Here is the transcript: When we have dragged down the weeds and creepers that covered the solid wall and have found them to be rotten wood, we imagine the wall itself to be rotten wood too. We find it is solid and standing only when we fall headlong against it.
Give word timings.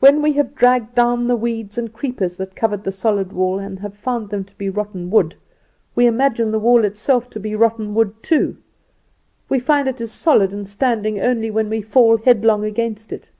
When 0.00 0.20
we 0.20 0.34
have 0.34 0.54
dragged 0.54 0.94
down 0.94 1.28
the 1.28 1.34
weeds 1.34 1.78
and 1.78 1.90
creepers 1.94 2.36
that 2.36 2.54
covered 2.54 2.84
the 2.84 2.92
solid 2.92 3.32
wall 3.32 3.58
and 3.58 3.78
have 3.78 3.96
found 3.96 4.28
them 4.28 4.44
to 4.44 4.58
be 4.58 4.68
rotten 4.68 5.08
wood, 5.08 5.34
we 5.94 6.04
imagine 6.04 6.50
the 6.50 6.58
wall 6.58 6.84
itself 6.84 7.30
to 7.30 7.40
be 7.40 7.54
rotten 7.56 7.94
wood 7.94 8.22
too. 8.22 8.58
We 9.48 9.58
find 9.58 9.88
it 9.88 9.98
is 9.98 10.12
solid 10.12 10.52
and 10.52 10.68
standing 10.68 11.20
only 11.22 11.50
when 11.50 11.70
we 11.70 11.80
fall 11.80 12.18
headlong 12.18 12.64
against 12.66 13.14
it. 13.14 13.30